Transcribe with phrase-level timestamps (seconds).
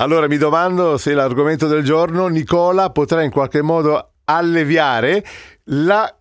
[0.00, 5.24] Allora mi domando se l'argomento del giorno, Nicola, potrà in qualche modo alleviare
[5.64, 6.12] la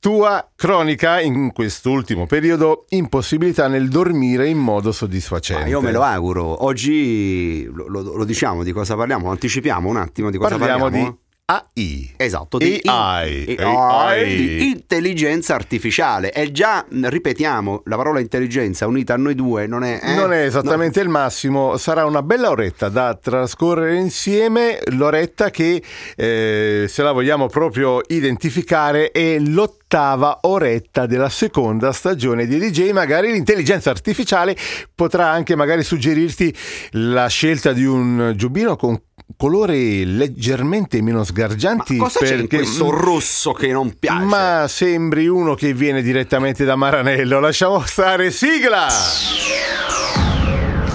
[0.00, 5.62] tua cronica in quest'ultimo periodo impossibilità nel dormire in modo soddisfacente.
[5.62, 6.64] Ma io me lo auguro.
[6.64, 11.10] Oggi lo, lo- lo diciamo di cosa parliamo, anticipiamo un attimo di cosa Parliamo parliamo.
[11.10, 11.16] di
[11.50, 12.12] AI.
[12.16, 13.52] Esatto, di, AI.
[13.52, 14.36] in- AI.
[14.36, 16.32] di intelligenza artificiale.
[16.32, 19.98] E già, ripetiamo, la parola intelligenza unita a noi due non è...
[20.00, 20.14] eh?
[20.14, 25.82] Non è esattamente il massimo, sarà una bella oretta da trascorrere insieme, l'oretta che
[26.14, 33.32] eh, se la vogliamo proprio identificare è l'ottava oretta della seconda stagione di DJ, magari
[33.32, 34.56] l'intelligenza artificiale
[34.94, 36.54] potrà anche magari suggerirti
[36.92, 39.00] la scelta di un giubbino con
[39.36, 44.24] colori leggermente meno Ma sgargianti cosa c'è in perché questo rosso che non piace?
[44.24, 47.40] ma sembri uno che viene direttamente da Maranello.
[47.40, 48.86] Lasciamo stare sigla.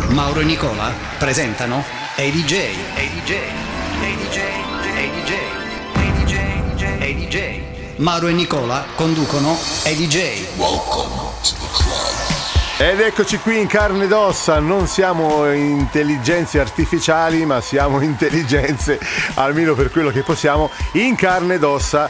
[0.09, 1.83] Mauro e Nicola presentano
[2.15, 2.53] Hey DJ.
[2.95, 3.31] Hey DJ.
[4.01, 4.37] Hey DJ.
[4.95, 5.33] Hey DJ.
[5.93, 6.33] Hey DJ.
[7.01, 7.59] Hey DJ.
[7.97, 10.45] Mauro e Nicola conducono Hey DJ.
[12.77, 18.99] Ed eccoci qui in carne ed ossa, non siamo intelligenze artificiali, ma siamo intelligenze,
[19.35, 22.09] almeno per quello che possiamo, in carne ed ossa.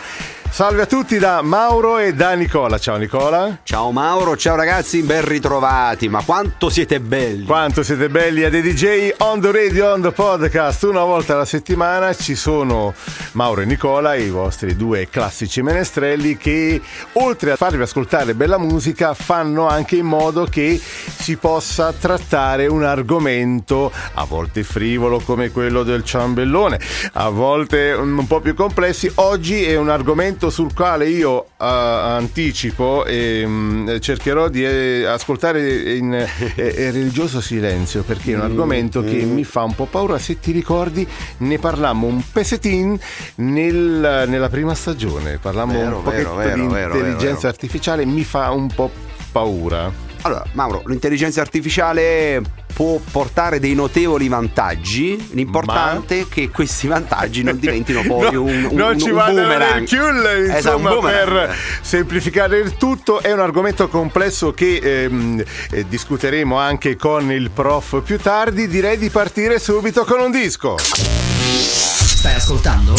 [0.56, 2.78] Salve a tutti da Mauro e da Nicola.
[2.78, 3.60] Ciao Nicola.
[3.64, 6.08] Ciao Mauro, ciao ragazzi, ben ritrovati.
[6.08, 7.44] Ma quanto siete belli!
[7.44, 10.84] Quanto siete belli a The DJ on the radio, on the podcast.
[10.84, 12.94] Una volta alla settimana ci sono
[13.34, 16.82] Mauro e Nicola, i vostri due classici menestrelli che
[17.16, 22.86] oltre a farvi ascoltare bella musica fanno anche in modo che si possa trattare un
[22.86, 26.80] argomento a volte frivolo come quello del ciambellone,
[27.12, 29.12] a volte un po' più complessi.
[29.16, 35.94] Oggi è un argomento sul quale io eh, anticipo e mm, cercherò di eh, ascoltare
[35.96, 40.18] in eh, eh, religioso silenzio perché è un argomento che mi fa un po' paura.
[40.18, 41.08] Se ti ricordi,
[41.38, 42.98] ne parlammo un pezzettin
[43.36, 45.38] nel- nella prima stagione.
[45.38, 48.92] Parlammo Vero, un pochetto vero, vero, di intelligenza artificiale, mi fa un po'
[49.32, 50.05] paura.
[50.26, 52.42] Allora, Mauro, l'intelligenza artificiale
[52.74, 55.30] può portare dei notevoli vantaggi.
[55.34, 59.86] L'importante è che questi vantaggi non diventino poi No, un, un, non un ci boomerang.
[59.86, 61.48] Esatto, un insomma, boomerang.
[61.48, 67.52] per semplificare il tutto è un argomento complesso che ehm, eh, discuteremo anche con il
[67.52, 72.96] prof più tardi direi di partire subito con un disco Stai ascoltando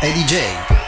[0.00, 0.85] Hey DJ.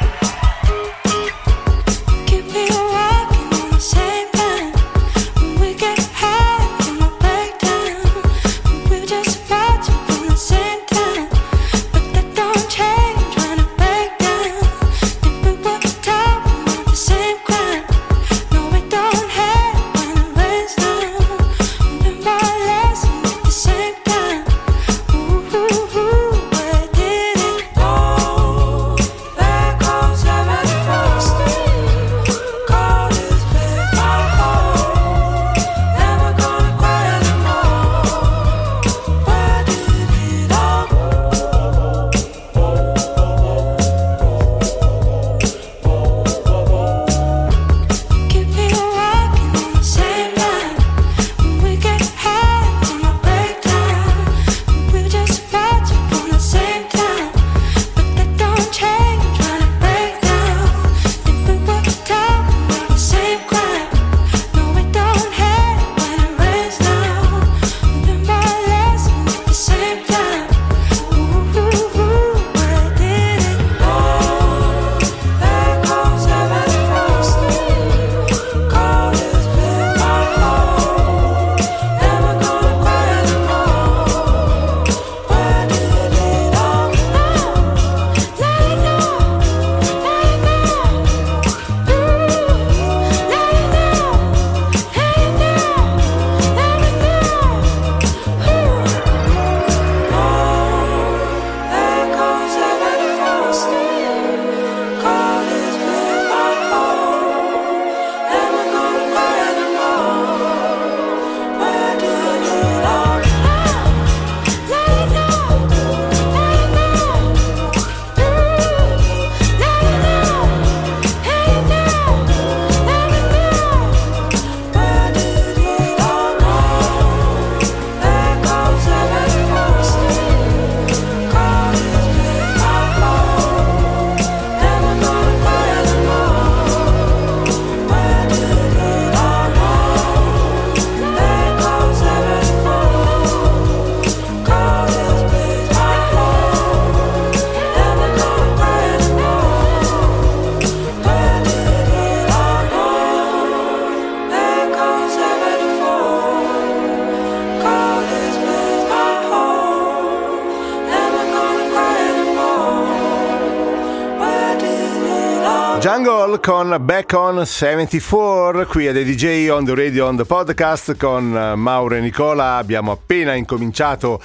[166.48, 171.54] Con Back on 74 qui a DJ on the radio on the podcast con eh,
[171.56, 172.56] Mauro e Nicola.
[172.56, 174.18] Abbiamo appena incominciato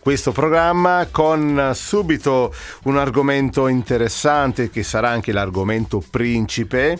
[0.00, 2.52] questo programma con eh, subito
[2.86, 6.98] un argomento interessante che sarà anche l'argomento principe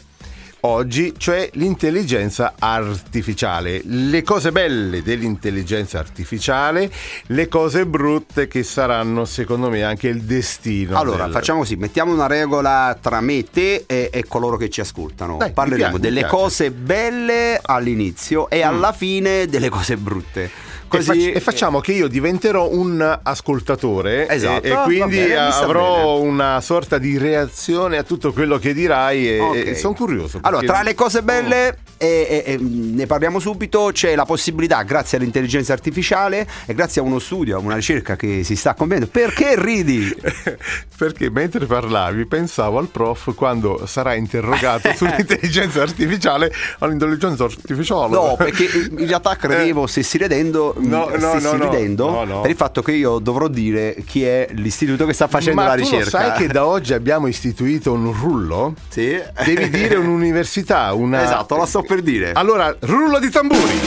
[0.61, 3.83] oggi, cioè l'intelligenza artificiale.
[3.85, 6.91] Le cose belle dell'intelligenza artificiale,
[7.27, 10.99] le cose brutte che saranno secondo me anche il destino.
[10.99, 14.81] Allora, del- facciamo così, mettiamo una regola tra me, te e, e coloro che ci
[14.81, 15.37] ascoltano.
[15.37, 16.25] Dai, Parleremo piace, delle.
[16.25, 16.29] Mm.
[16.29, 20.51] cose belle all'inizio e alla fine delle cose brutte.
[20.91, 25.17] E, Così fac- e facciamo che io diventerò un ascoltatore e- Esatto, e, va quindi
[25.19, 29.77] bene, avrò una sorta di reazione a tutto quello che dirai e, Ok.
[29.77, 30.39] sono curioso.
[30.43, 35.19] Allora, tra le cose belle, e, e- e ne parliamo subito, c'è la possibilità, grazie
[35.19, 39.09] all'intelligenza artificiale e grazie a uno studio, a una ricerca che si sta compiendo.
[39.09, 40.11] Perché ridi?
[40.97, 48.13] Perché mentre parlavi pensavo al prof quando sarà interrogato sull'intelligenza artificiale all'intelligenza artificiale.
[48.13, 50.78] No, perché in realtà credevo stessi ridendo, Eh.
[50.79, 51.71] No, no, stessi no, no.
[51.71, 55.61] ridendo No, per il fatto che io dovrò dire chi è l'istituto che sta facendo
[55.61, 56.11] Ma la ricerca.
[56.11, 58.75] sai che da oggi abbiamo istituito un rullo?
[58.89, 59.21] Sì.
[59.45, 61.23] Devi dire un'università, una...
[61.23, 62.33] Esatto, lo sto per dire.
[62.33, 63.81] Allora, rullo di tamburi.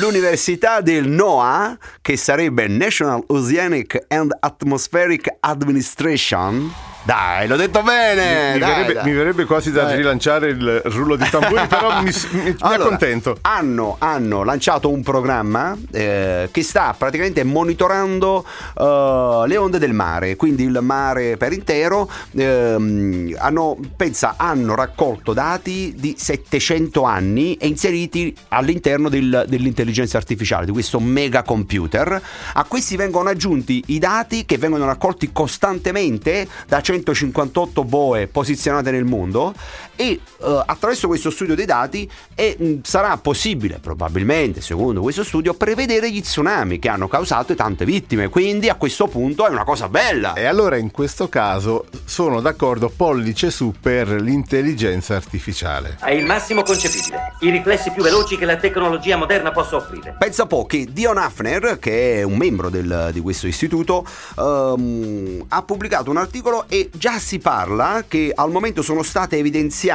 [0.00, 6.72] L'università del NOAA, che sarebbe National Oceanic and Atmospheric Administration.
[7.04, 8.52] Dai, l'ho detto bene!
[8.52, 9.04] mi, dai, verrebbe, dai.
[9.04, 9.96] mi verrebbe quasi da Dai.
[9.96, 13.38] rilanciare il rullo di tamburi, però mi, mi- mi Allora, accontento.
[13.40, 18.44] Hanno, hanno lanciato un programma eh, che sta praticamente monitorando
[18.78, 22.08] eh, le onde del mare, quindi il mare per intero.
[22.36, 30.66] Ehm, hanno, pensa, hanno raccolto dati di 700 anni e inseriti all'interno del- dell'intelligenza artificiale,
[30.66, 32.20] di questo mega computer.
[32.54, 39.04] A questi vengono aggiunti i dati che vengono raccolti costantemente da 158 boe posizionate nel
[39.04, 39.54] mondo
[39.96, 45.54] e eh, attraverso questo studio dei dati è- mh, sarà possibile probabilmente secondo questo studio
[45.54, 49.88] prevedere gli tsunami che hanno causato tante vittime quindi a questo punto è una cosa
[49.88, 55.98] bella E allora in questo caso sono d'accordo pollice su per l'intelligenza artificiale.
[56.00, 57.34] È il massimo concepibile.
[57.40, 60.16] I riflessi più veloci che la tecnologia moderna possa offrire.
[60.18, 64.04] Pensa po' che Dion Hafner, che è un membro del- di questo istituto,
[64.38, 69.90] ehm, ha pubblicato un articolo e già si parla che al momento sono state evidenziate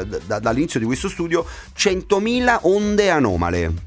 [0.00, 1.44] eh, da- dall'inizio di questo studio
[1.76, 3.86] 100.000 onde anomale.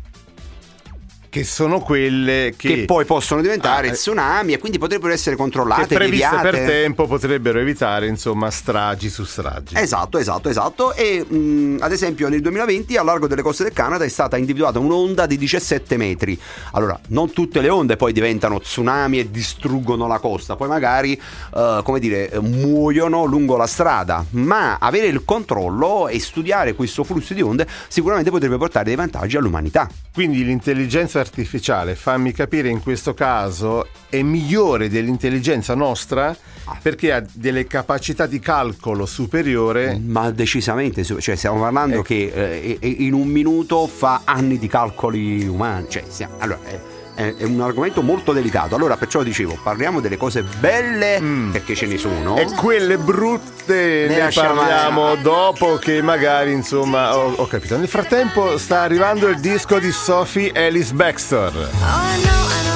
[1.32, 3.94] Che sono quelle che, che poi possono diventare Ah, eh.
[3.94, 6.50] tsunami e quindi potrebbero essere che controllate, previste deviate.
[6.50, 9.76] per tempo potrebbero evitare insomma stragi su stragi.
[9.78, 10.94] Esatto, esatto, esatto.
[10.94, 14.80] E mh, ad esempio nel 2020 a largo delle coste del Canada è stata individuata
[14.80, 16.38] un'onda di 17 metri.
[16.74, 21.14] Allora, non tutte le onde poi diventano tsunami e distruggono la costa, poi magari,
[21.56, 27.34] eh, come dire, muoiono lungo la strada, ma avere il controllo e studiare questo flusso
[27.34, 29.88] di onde sicuramente potrebbe portare dei vantaggi all'umanità.
[30.14, 36.78] Quindi l'intelligenza artificiale, fammi capire in questo caso, è migliore dell'intelligenza nostra Ah.
[36.80, 40.00] perché ha delle capacità di calcolo superiore.
[40.00, 42.04] Ma decisamente, cioè stiamo parlando Ecco.
[42.04, 45.88] che eh, in un minuto fa anni di calcoli umani.
[45.90, 46.80] Cioè, stiamo- allora, è,
[47.14, 48.76] è- è un argomento molto delicato.
[48.76, 52.38] Allora, perciò dicevo, parliamo delle cose belle, perché ce ne sono.
[52.38, 57.78] E quelle brutte ne, lasciamo- parliamo dopo che magari insomma ho, ho capito.
[57.78, 61.52] Nel frattempo sta arrivando il disco di Sophie Ellis Baxter.
[61.56, 61.70] Oh,
[62.16, 62.71] I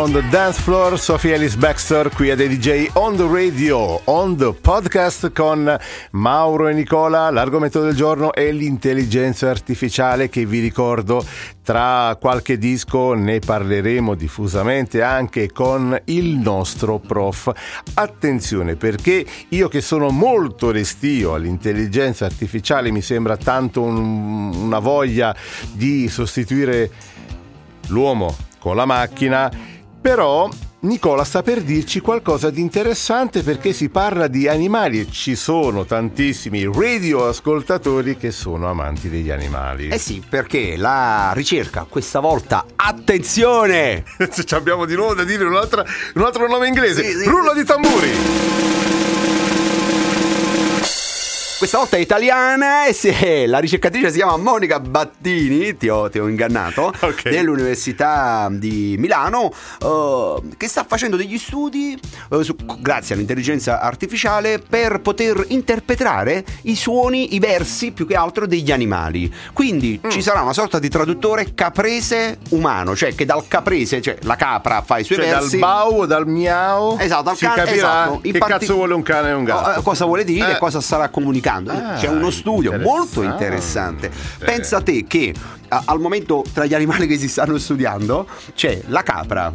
[0.00, 4.52] on the Dance Floor, Sophie Ellis Baxter qui ad DJ On the Radio, on the
[4.52, 5.76] podcast con
[6.12, 7.28] Mauro e Nicola.
[7.30, 11.22] L'argomento del giorno è l'intelligenza artificiale che vi ricordo
[11.62, 17.52] tra qualche disco ne parleremo diffusamente anche con il nostro prof.
[17.92, 25.36] Attenzione perché io che sono molto restio all'intelligenza artificiale mi sembra tanto un- una voglia
[25.72, 26.90] di sostituire
[27.88, 29.50] l'uomo con la macchina,
[30.00, 30.48] però
[30.82, 35.84] Nicola sta per dirci qualcosa di interessante perché si parla di animali e ci sono
[35.84, 39.88] tantissimi radioascoltatori che sono amanti degli animali.
[39.88, 44.04] Eh sì, perché la ricerca questa volta, attenzione!
[44.16, 47.04] Ci abbiamo di nuovo da dire un'altra- un altro nome inglese.
[47.04, 47.24] Sì, sì.
[47.28, 48.79] Rullo di tamburi.
[51.60, 56.18] Questa volta è italiana e se- la ricercatrice si chiama Monica Battini, ti ho, ti
[56.18, 57.28] ho ingannato, Ok.
[57.28, 59.52] dell'Università di Milano,
[59.82, 62.00] eh, che sta facendo degli studi
[62.30, 68.46] eh, su- grazie all'intelligenza artificiale per poter interpretare i suoni, i versi più che altro
[68.46, 69.30] degli animali.
[69.52, 70.08] Quindi Mm.
[70.08, 74.80] ci sarà una sorta di traduttore caprese umano, cioè che dal caprese, cioè la capra
[74.80, 75.58] fa i suoi Cioè dal versi.
[75.58, 78.20] bau o dal miau Esatto, dal si can- capirà esatto.
[78.22, 79.68] Che parti- cazzo vuole un cane e un gatto.
[79.68, 80.54] Oh, eh, cosa vuole dire Eh.
[80.54, 81.10] e cosa starà
[81.50, 81.70] comunicando.
[81.72, 84.06] Ah, C'è uno studio molto interessante.
[84.06, 84.44] interessante.
[84.44, 85.34] Pensa te che
[85.68, 89.52] a- al momento tra gli animali che si stanno studiando c'è la capra.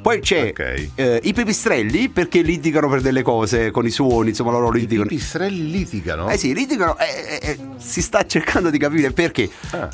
[0.00, 0.88] Poi c'è Ok.
[0.94, 5.08] eh, i pipistrelli perché litigano per delle cose con i suoni, insomma loro I litigano.
[5.08, 6.28] pipistrelli litigano?
[6.30, 9.50] Eh sì, litigano e si sta cercando di capire perché.
[9.70, 9.88] Ah.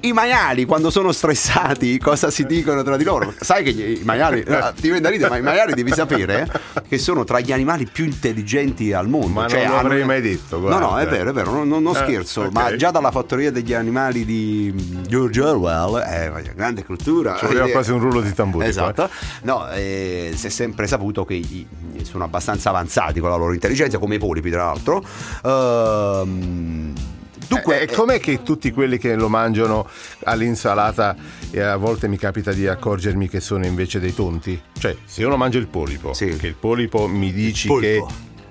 [0.00, 3.32] I maiali quando sono stressati cosa si dicono tra di loro?
[3.40, 6.98] Sai che i maiali, ti viene da ridere, ma i maiali devi sapere eh, che
[6.98, 9.28] sono tra gli animali più intelligenti al mondo.
[9.40, 11.00] Ma Cioè, non l'avrei hanno- mai detto, No, no, guarda.
[11.00, 12.52] è vero, è vero, non, non- Eh, scherzo, ok.
[12.52, 14.72] ma già dalla fattoria degli animali di
[15.08, 17.36] George Orwell, eh, grande cultura.
[17.36, 18.66] Ci voleva Eh, quasi un rullo di tamburi.
[18.66, 19.08] Esatto,
[19.42, 21.66] no, eh, si è sempre saputo che i-
[22.02, 25.02] sono abbastanza avanzati con la loro intelligenza, come i polipi, tra l'altro.
[25.44, 26.92] Ehm,
[27.48, 29.86] dunque, e eh, com'è che tutti quelli che lo mangiano
[30.24, 31.16] all'insalata
[31.50, 34.60] e a volte mi capita di accorgermi che sono invece dei tonti?
[34.78, 36.26] Cioè, se io non mangio il polipo, Sì.
[36.36, 37.82] che il polipo mi dici Polpo.
[37.82, 38.02] che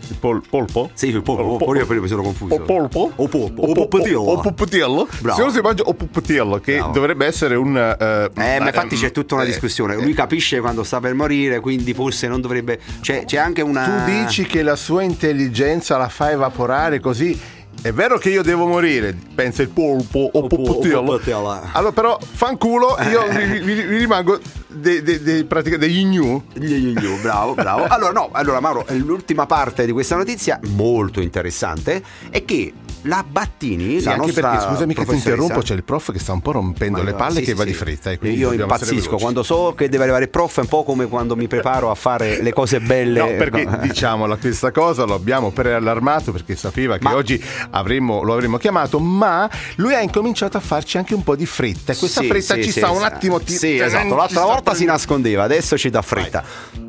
[0.08, 0.92] il pol- polpo?
[0.94, 1.42] Sì, il polpo.
[1.44, 2.54] O- Pure io mi sono confuso.
[2.54, 3.12] O polpo?
[3.16, 3.62] O polpo.
[3.64, 4.20] O O puppetiello.
[4.22, 5.08] O puppetiello.
[5.20, 5.36] Bravo.
[5.38, 6.92] Se uno si mangia o puppetiello, che Bravo.
[6.94, 7.76] dovrebbe essere un...
[7.76, 9.96] eh, Eh, ma infatti c'è tutta una eh, discussione.
[9.96, 12.80] Lui capisce quando sta per morire, quindi forse non dovrebbe.
[13.02, 13.84] C'è, c'è anche una.
[14.06, 17.40] Tu dici che la sua intelligenza la fa evaporare così.
[17.86, 21.04] È vero che io devo morire, pensa il polpo o O po- o puppetiello.
[21.04, 21.70] puppetiello.
[21.74, 24.40] Allora, però, fanculo, io vi, vi- vi rimango
[24.70, 26.46] dei, dei, dei, pratica- degli gnu.
[26.56, 27.84] Gnu, gnu, Bravo, bravo.
[27.84, 32.02] Allora, no, allora, Mauro, l'ultima parte di questa notizia, molto interessante,
[32.32, 32.74] è che
[33.06, 36.20] la Battini, Sì, la anche nostra perché, scusami che ti interrompo, c'è il prof che
[36.20, 38.12] sta un po' rompendo Ma le palle sì, che sì, va di fretta.
[38.12, 41.36] E Io impazzisco quando so che deve arrivare il prof, è un po' come quando
[41.36, 43.20] mi preparo a fare le cose belle.
[43.26, 43.78] No, perché No.
[43.82, 49.00] diciamola questa cosa, lo abbiamo preallarmato perché sapeva che Ma- oggi avremmo- lo avremmo chiamato,
[49.00, 52.72] ma lui ha incominciato a farci anche un po' di fretta e questa fretta ci
[52.72, 53.40] sta un attimo...
[53.40, 54.16] ti- Sì, esatto.
[54.16, 56.44] L'altra volta si prendendo- nascondeva, adesso ci dà fretta.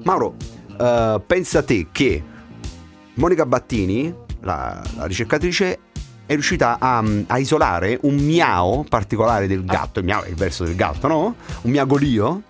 [0.04, 0.34] Mauro,
[0.80, 2.22] eh, pensa te che
[3.14, 5.78] Monica Battini, la, la ricercatrice,
[6.26, 10.00] è riuscita a, a isolare un miao particolare del gatto.
[10.00, 11.36] Il miao è il verso del gatto, no?
[11.62, 12.42] Un miagolio.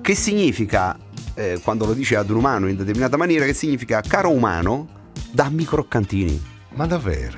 [0.00, 0.96] Che significa,
[1.34, 4.88] eh, quando lo dice ad un umano in determinata maniera, che significa caro umano,
[5.32, 6.54] dammi croccantini.
[6.74, 7.36] Ma davvero?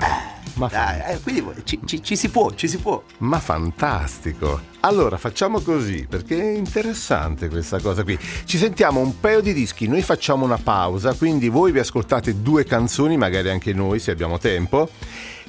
[0.54, 3.00] Ma, fa- Dai, eh, quindi ci, ci- ci si può, ci si può.
[3.18, 4.60] ma fantastico!
[4.80, 8.18] Allora facciamo così perché è interessante questa cosa qui.
[8.44, 12.64] Ci sentiamo un paio di dischi, noi facciamo una pausa, quindi voi vi ascoltate due
[12.64, 14.90] canzoni, magari anche noi se abbiamo tempo,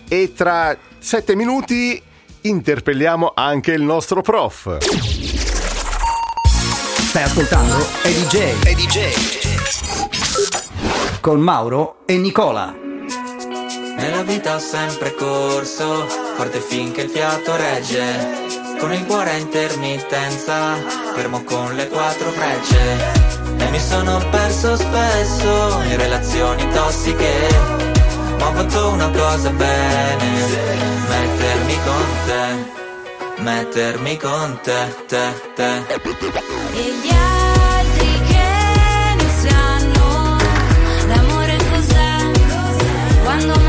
[0.09, 2.01] e tra sette minuti
[2.41, 4.77] interpelliamo anche il nostro prof.
[7.09, 9.59] Stai ascoltando EDJ
[11.21, 12.75] con Mauro e Nicola.
[13.97, 18.47] Nella vita ho sempre corso, forte finché il fiato regge.
[18.79, 20.75] Con il cuore a intermittenza,
[21.13, 23.57] fermo con le quattro frecce.
[23.57, 27.88] E mi sono perso spesso in relazioni tossiche.
[28.39, 30.27] Ma ho fatto una cosa bene,
[31.09, 32.77] mettermi con te.
[33.41, 35.71] mettermi con te, te, te.
[36.73, 40.37] E gli altri che ne sanno
[41.07, 42.31] l'amore cos'è?
[43.23, 43.68] Quando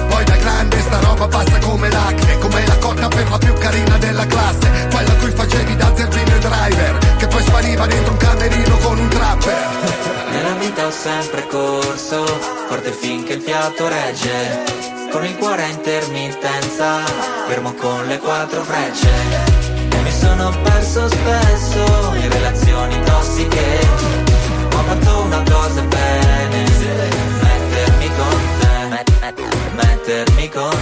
[0.21, 3.97] Poi da grande sta roba passa come l'acne Come la cotta per la più carina
[3.97, 8.17] della classe Quella a cui facevi da zerbino e driver Che poi spariva dentro un
[8.17, 9.67] camerino con un trapper
[10.29, 12.23] Nella vita ho sempre corso,
[12.67, 15.09] forte finché il fiato regge.
[15.11, 16.99] Con il cuore a intermittenza,
[17.47, 19.09] fermo con le quattro frecce.
[19.89, 23.79] E mi sono perso spesso in relazioni tossiche.
[24.73, 26.63] Ho fatto una cosa bene,
[27.41, 29.60] mettermi con te,
[30.11, 30.81] met- met- mettermi con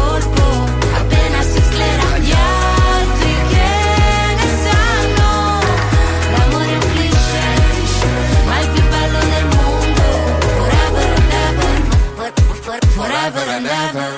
[13.21, 14.15] forever and ever.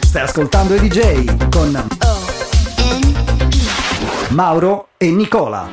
[0.00, 1.86] Stai ascoltando i DJ con
[4.30, 5.68] Mauro e Nicola.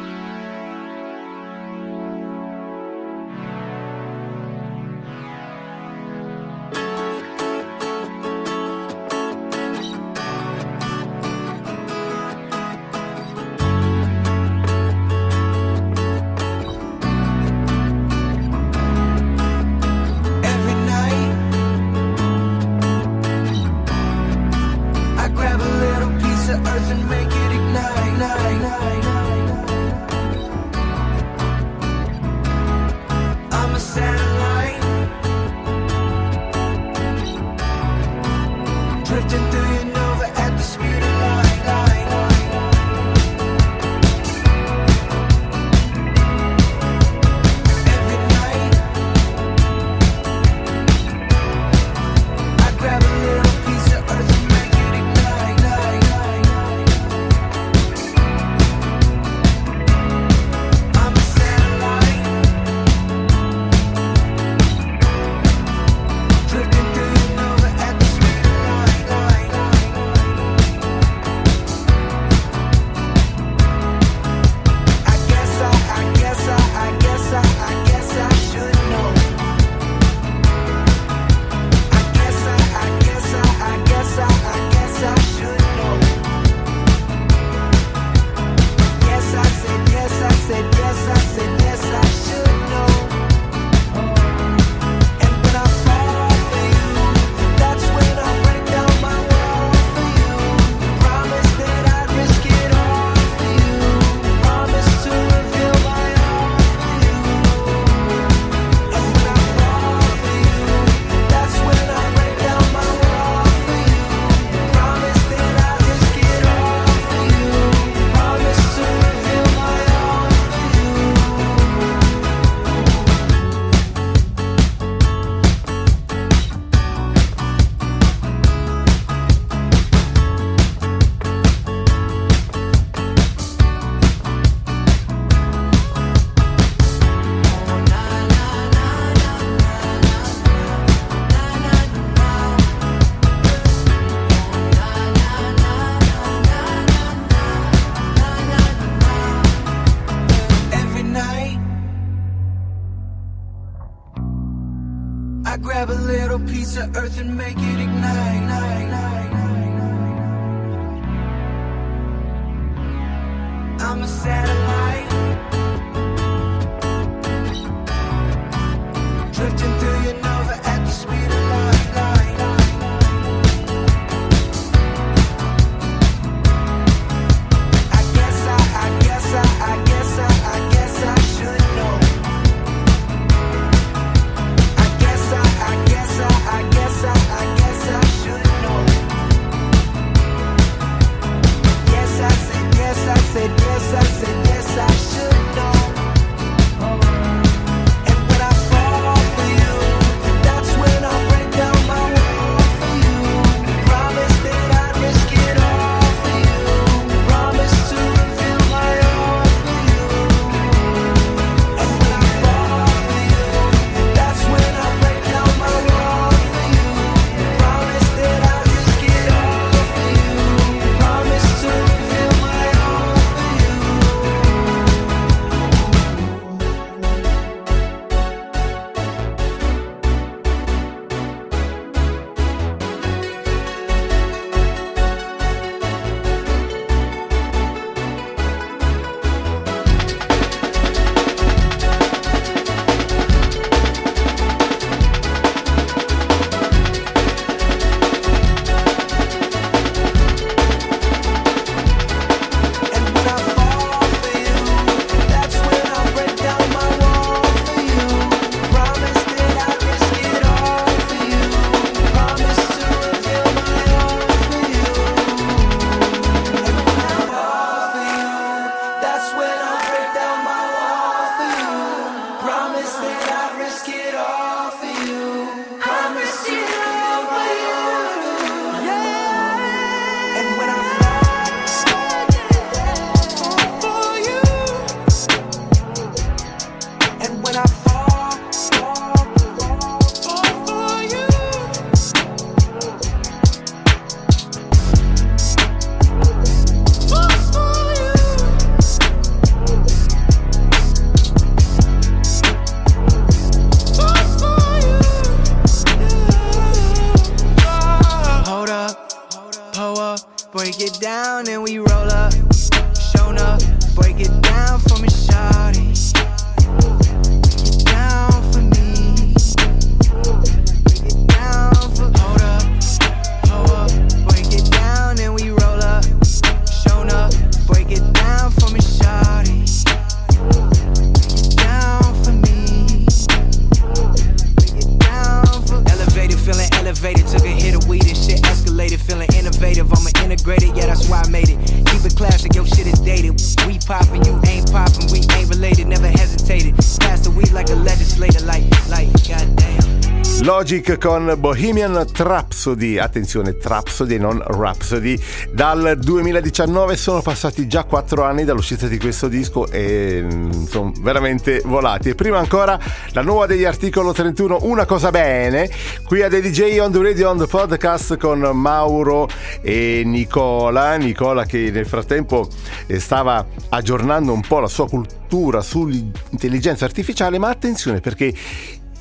[350.72, 355.20] Logic con Bohemian Rhapsody, attenzione Rhapsody non Rhapsody,
[355.52, 361.62] dal 2019 sono passati già 4 anni dall'uscita di questo disco e mm, sono veramente
[361.66, 362.08] volati.
[362.08, 362.80] E prima ancora
[363.10, 365.70] la nuova degli articolo 31, Una cosa bene,
[366.06, 369.28] qui a The DJ on the Radio on the podcast con Mauro
[369.62, 372.48] e Nicola, Nicola che nel frattempo
[372.88, 378.34] eh, stava aggiornando un po' la sua cultura sull'intelligenza artificiale, ma attenzione perché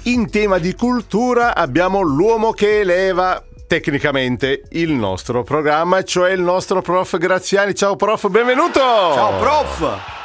[0.04, 6.80] in tema di cultura abbiamo l'uomo che eleva tecnicamente il nostro programma, cioè il nostro
[6.80, 7.74] prof Graziani.
[7.74, 8.80] Ciao prof, benvenuto!
[8.80, 10.18] Ciao prof!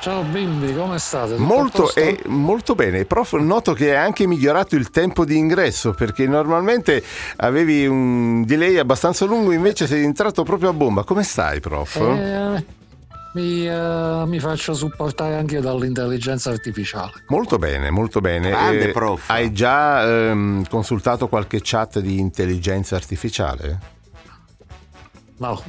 [0.00, 1.36] Ciao bimbi, come state?
[1.36, 3.34] Tutto Molto, eh, molto bene, prof.
[3.34, 7.04] Noto che hai anche migliorato il tempo di ingresso perché normalmente
[7.36, 11.04] avevi un delay abbastanza lungo, invece sei entrato proprio a bomba.
[11.04, 11.96] Come stai, prof?
[11.96, 12.64] Eh,
[13.34, 17.12] mi, eh, mi faccio supportare anche io dall'intelligenza artificiale.
[17.28, 18.50] Molto bene, molto bene.
[18.50, 19.30] Grande, Eh, prof.
[19.30, 23.78] Hai già ehm, consultato qualche chat di intelligenza artificiale?
[25.38, 25.62] No.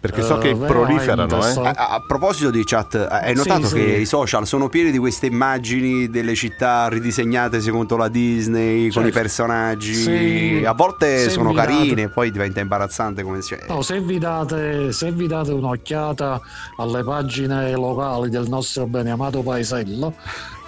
[0.00, 1.54] Perché so Eh, che proliferano, eh.
[1.66, 4.00] A, a proposito di chat, hai notato Sì, che sì.
[4.02, 9.06] i social sono pieni di queste immagini delle città ridisegnate secondo la Disney, con i
[9.06, 9.18] Certo.
[9.18, 9.94] personaggi.
[9.94, 10.62] Sì.
[10.64, 14.18] A volte Se sono date- carine e poi diventa imbarazzante come si No, se vi,
[14.18, 16.40] date, se vi date un'occhiata
[16.76, 20.14] alle pagine locali del nostro beneamato paesello,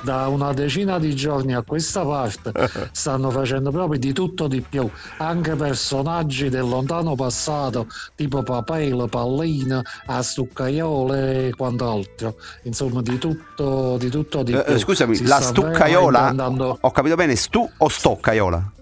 [0.03, 2.53] da una decina di giorni a questa parte
[2.93, 9.83] stanno facendo proprio di tutto di più, anche personaggi del lontano passato, tipo Papelo, Pallina,
[10.07, 12.37] Astuccaiole e quant'altro.
[12.65, 14.75] Insomma, di tutto, di tutto di Eh, più.
[14.75, 18.73] eh, scusami, Si la stuccaiola, andando- ho capito bene, stu o stoccaiola?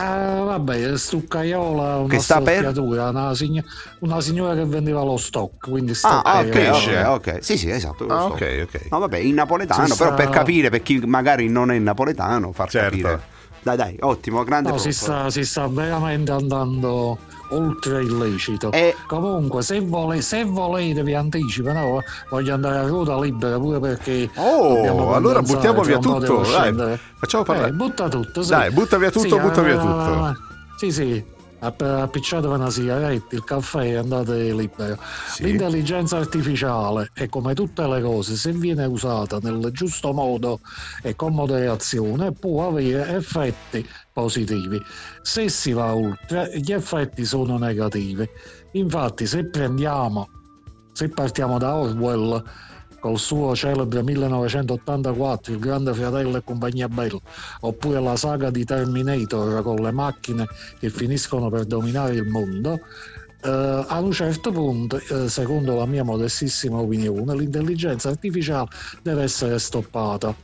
[0.00, 2.72] Ah, vabbè, Stuccaiola, una Che sta per?
[2.78, 3.60] una, sign-
[4.00, 7.02] una signora che vendeva lo stock, quindi sta Ah, ok, pesce.
[7.04, 7.38] ok, ok.
[7.42, 8.06] Sì, sì, esatto.
[8.06, 8.86] lo Ah, ok, ok.
[8.90, 12.52] No, vabbè, in napoletano, Si però sta- per capire, per chi magari non è napoletano,
[12.52, 12.90] far Certo.
[12.90, 13.22] capire.
[13.60, 17.18] Dai, dai, ottimo, grande No, si sta, si sta veramente andando
[17.50, 18.70] oltre il lecito.
[18.72, 22.02] E- Comunque, se, vole- se volete, vi anticipo, no?
[22.30, 24.30] voglio andare a ruota libera pure perché.
[24.36, 27.70] Oh, allora buttiamo via tutto, dai, facciamo parlare.
[27.70, 28.50] Eh, butta tutto, sì.
[28.50, 30.36] Dai, butta via tutto, Sì, butta via eh, tutto.
[30.76, 31.24] Sì, sì.
[31.60, 34.96] app- Appicciatevi una sigaretta, il caffè e andate libero.
[35.28, 35.44] Sì.
[35.44, 40.60] L'intelligenza artificiale è come tutte le cose, se viene usata nel giusto modo
[41.02, 43.84] e con moderazione, può avere effetti
[44.18, 44.82] positivi.
[45.22, 48.28] Se si va oltre, gli effetti sono negativi.
[48.72, 50.28] Infatti, se prendiamo,
[50.92, 52.42] se partiamo da Orwell
[52.98, 57.20] col suo celebre 1984, Il Grande Fratello e compagnia bella,
[57.60, 60.46] oppure la saga di Terminator con le macchine
[60.80, 62.80] che finiscono per dominare il mondo,
[63.44, 68.68] eh, a un certo punto, eh, secondo la mia modestissima opinione, l'intelligenza artificiale
[69.00, 70.34] deve essere stoppata.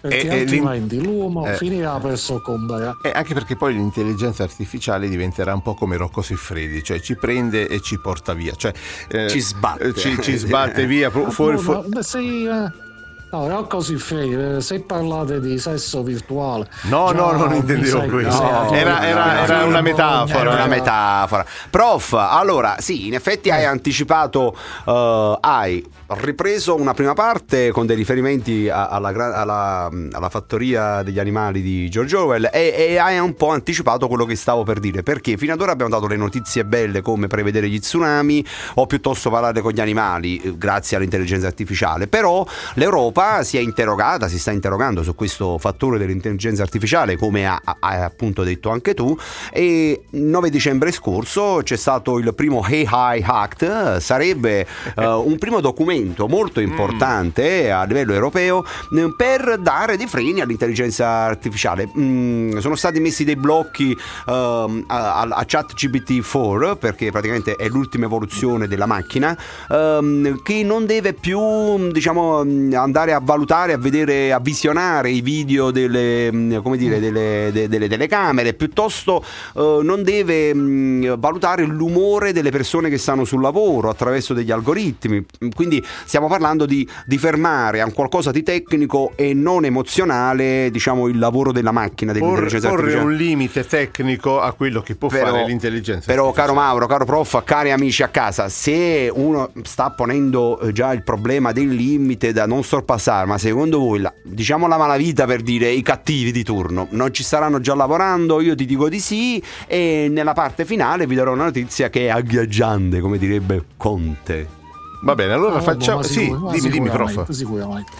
[0.00, 1.56] Perché E- e l'in- altrimenti l'uomo eh.
[1.56, 2.96] finirà per soccombere.
[3.02, 7.68] E anche perché poi l'intelligenza artificiale diventerà un po' come Rocco Siffredi, cioè ci prende
[7.68, 8.72] e ci porta via, cioè
[9.08, 9.88] eh, Ci sbatte.
[9.88, 12.88] eh, ci, ci sbatte via fu- fuori, fuori- no, sì, eh,
[13.30, 16.66] no, Rocco Siffredi, eh, se parlate di sesso virtuale.
[16.84, 18.42] No, no, non intendevo questo.
[18.42, 21.44] No, era- era- era una metafora, Era una metafora.
[21.68, 25.84] Prof, allora sì, in effetti hai anticipato, eh, hai
[26.18, 32.16] ripreso una prima parte con dei riferimenti alla, alla- alla fattoria degli animali di George
[32.16, 35.60] Orwell e, e hai un po' anticipato quello che stavo per dire, perché fino ad
[35.60, 38.44] ora abbiamo dato le notizie belle come prevedere gli tsunami
[38.74, 42.44] o piuttosto parlare con gli animali eh, grazie all'intelligenza artificiale, però
[42.74, 47.76] l'Europa si è interrogata, si sta interrogando su questo fattore dell'intelligenza artificiale come ha- ha-
[47.78, 49.16] hai appunto detto anche tu
[49.52, 55.98] e 9 dicembre scorso c'è stato il primo AI Act, sarebbe eh, un primo documento
[56.28, 61.88] molto importante a livello europeo eh, per dare dei freni all'intelligenza artificiale.
[61.98, 68.06] Mm, sono stati messi dei blocchi ehm, a, a, ChatGPT 4 perché praticamente è l'ultima
[68.06, 69.36] evoluzione della macchina
[69.68, 75.20] ehm, che non deve più diciamo mm, andare a valutare, a vedere, a visionare i
[75.20, 79.24] video delle, mm, come dire, delle, de- delle telecamere, piuttosto
[79.56, 85.24] eh, non deve mm, valutare l'umore delle persone che stanno sul lavoro attraverso degli algoritmi.
[85.54, 91.08] Quindi stiamo parlando di, di fermare a un qualcosa di tecnico e non emozionale, diciamo,
[91.08, 93.10] il lavoro della macchina, porre, dell'intelligenza porre artificiale.
[93.10, 96.52] un limite tecnico a quello che può fare l'intelligenza però, artificiale.
[96.54, 101.02] caro Mauro, caro prof, cari amici a casa, se uno sta ponendo eh, già il
[101.02, 105.70] problema del limite da non sorpassare, ma secondo voi, la- diciamo la malavita per dire
[105.70, 108.40] i cattivi di turno, non ci staranno già lavorando?
[108.40, 109.42] Io ti dico di sì.
[109.66, 114.59] E nella parte finale vi darò una notizia che è agghiaggiante, come direbbe Conte.
[115.00, 116.02] Va bene, allora Ah, facciamo...
[116.02, 117.30] Sì, dimmi, dimmi, prof.
[117.30, 117.92] Sicuramente.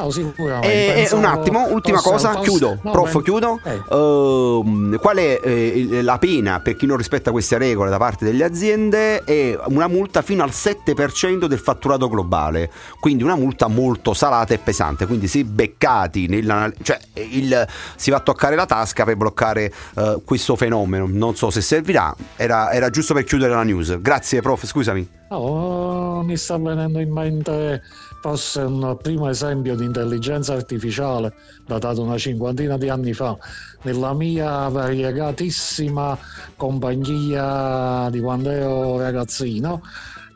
[0.00, 0.66] No, sicuramente.
[0.72, 2.78] E, e Pensavo- un attimo, ultima posso- cosa, posso- chiudo.
[2.82, 3.60] no, Prof, ben- chiudo.
[3.64, 3.80] eh.
[3.90, 8.44] Ehm, qual è eh, la pena per chi non rispetta queste regole da parte delle
[8.44, 9.22] aziende?
[9.24, 12.70] È una multa fino al 7% del fatturato globale.
[12.98, 15.06] Quindi una multa molto salata e pesante.
[15.06, 20.20] Quindi se beccati nella, cioè il, si va a toccare la tasca per bloccare eh,
[20.24, 21.06] questo fenomeno.
[21.10, 22.14] Non so se servirà.
[22.36, 24.00] Era, era giusto per chiudere la news.
[24.00, 24.64] Grazie, prof.
[24.64, 25.08] Scusami.
[25.30, 27.82] No, mi sta venendo in mente
[28.20, 31.32] forse un primo esempio di intelligenza artificiale
[31.66, 33.36] datato una cinquantina di anni fa.
[33.82, 36.18] Nella mia variegatissima
[36.56, 39.80] compagnia di quando ero ragazzino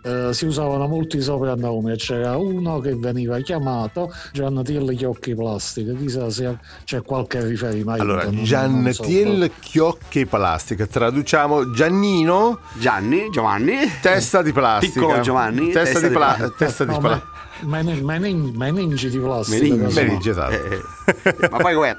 [0.02, 5.92] eh, si usavano molti soprannomi e c'era uno che veniva chiamato Giannatiel Chiocchi Plastica.
[5.94, 8.02] Chissà se c'è qualche riferimento.
[8.02, 8.44] Allora, non-
[8.82, 9.50] non so.
[9.60, 13.76] Chiocche Plastica, traduciamo Giannino, Gianni, Giovanni.
[14.00, 15.00] testa di plastica.
[15.00, 16.54] Piccolo Giovanni, testa, di, pla- plastica.
[16.56, 17.32] testa di plastica.
[17.64, 19.62] Ma- meni- meni- meningi di plastica.
[19.62, 19.80] Meningi.
[19.84, 20.04] casomai.
[20.04, 20.54] Meningi, esatto.
[20.54, 21.96] Eh, ma poi com'è?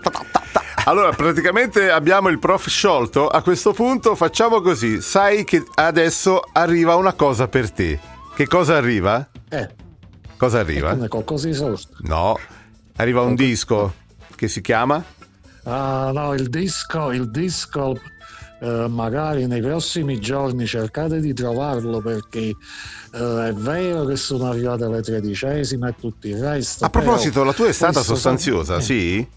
[0.86, 3.28] Allora, praticamente abbiamo il prof sciolto.
[3.28, 5.01] A questo punto facciamo così.
[5.01, 7.99] Sai che adesso arriva una cosa per te.
[8.36, 9.28] Che cosa arriva?
[9.49, 9.69] Eh,
[10.38, 10.91] Cosa arriva?
[10.91, 11.95] come qualcosa di sorto.
[11.99, 12.38] No,
[12.97, 13.93] arriva un disco
[14.36, 15.01] che si chiama
[15.63, 17.97] Ah, no, il disco, il disco,
[18.61, 22.55] eh, magari nei prossimi giorni cercate di trovarlo perché
[23.13, 26.85] eh, è vero che sono arrivate le tredicesime e tutto il resto.
[26.85, 29.27] A proposito, la tua è stata sostanziosa, eh, sì?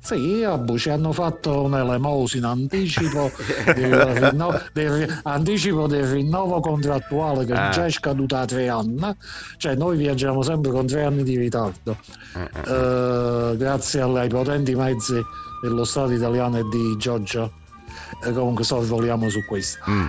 [0.00, 3.30] Sì, Abu, ci hanno fatto un'elemosina anticipo
[3.74, 7.70] del, rinno- del- anticipo del rinnovo contrattuale che Ah.
[7.70, 9.16] già è scaduta a tre anni,
[9.56, 11.96] cioè noi viaggiamo sempre con tre anni di ritardo,
[12.34, 15.18] Eh, grazie alle- ai potenti mezzi
[15.62, 17.50] dello Stato italiano e di Giorgia.
[18.22, 19.78] E comunque sorvoliamo su questo.
[19.90, 20.06] Mm.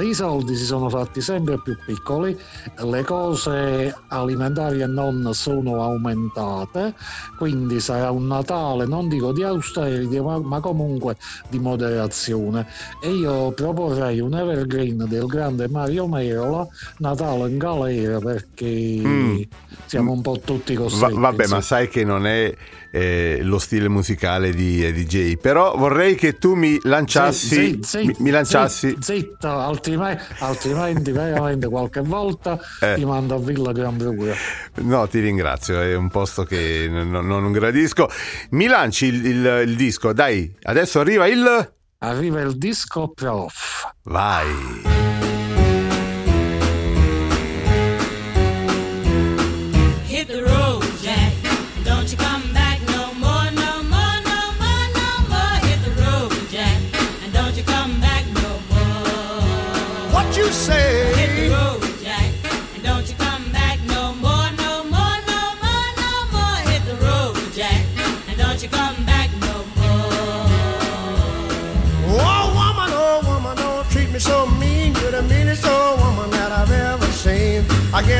[0.00, 2.36] Eh, I soldi si sono fatti sempre più piccoli,
[2.84, 6.94] le cose alimentari e non sono aumentate,
[7.38, 11.16] quindi sarà un Natale, non dico di austerity, ma, ma comunque
[11.48, 12.66] di moderazione.
[13.02, 16.66] E io proporrei un evergreen del grande Mario Merola,
[16.98, 18.60] Natale in galera, perché
[19.02, 19.40] Mm.
[19.86, 21.14] siamo un po' tutti Va- costretti.
[21.14, 21.60] vabbè, ma insomma.
[21.60, 22.54] sai che non è
[22.94, 25.36] eh, lo stile musicale di eh, DJ.
[25.38, 27.54] Però vorrei che tu mi lanciassi.
[27.54, 28.88] Sì, sì, mi, mi lanciassi.
[29.00, 32.94] Zitto, zitto, altrimenti, altrimenti veramente qualche volta Eh.
[32.96, 34.34] ti mando a Villa Gran Procura.
[34.82, 38.08] No, ti ringrazio, è un posto che non, non- non gradisco.
[38.50, 41.72] Mi lanci il, il- il disco, dai, adesso arriva il.
[41.98, 43.90] Arriva il disco prof.
[44.02, 45.01] Vai.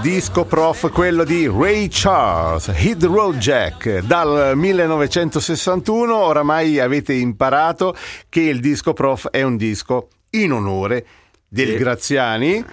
[0.00, 6.16] disco prof, quello di Ray Charles, Hit Road Jack, dal 1961.
[6.16, 7.94] Oramai avete imparato
[8.28, 11.06] che il disco prof è un disco in onore
[11.46, 11.76] del.
[11.76, 12.64] Graziani.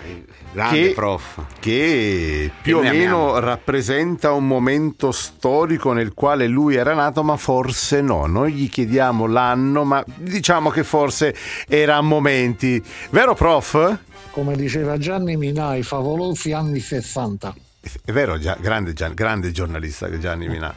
[0.54, 1.42] Grande che, prof.
[1.60, 3.40] che più o noi meno amiamo.
[3.40, 8.26] rappresenta un momento storico nel quale lui era nato, ma forse no.
[8.26, 11.36] Noi gli chiediamo l'anno, ma diciamo che forse
[11.68, 12.82] era a momenti.
[13.10, 14.00] Vero prof?
[14.38, 17.56] Come diceva Gianni Minà, i favolosi anni 60.
[18.06, 20.72] È vero, Gia- grande, Gian- grande giornalista Gianni Minà.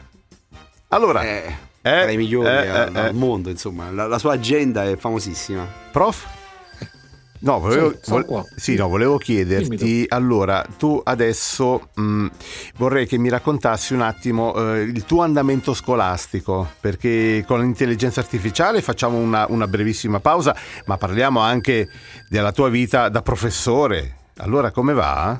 [0.87, 1.43] Allora, Eh,
[1.79, 3.11] eh, tra i migliori eh, al, eh, al eh.
[3.11, 3.91] mondo, insomma.
[3.91, 5.63] La, la sua agenda è famosissima.
[5.91, 6.25] prof?
[7.43, 8.45] No, volevo, Sì, qua.
[8.55, 12.27] sì, no, volevo chiederti, Dimmi allora, tu adesso mh,
[12.77, 18.81] vorrei che mi raccontassi un attimo eh, il tuo andamento scolastico, perché con l'intelligenza artificiale
[18.83, 21.87] facciamo una, una brevissima pausa, ma parliamo anche
[22.29, 24.17] della tua vita da professore.
[24.37, 25.39] Allora, come va?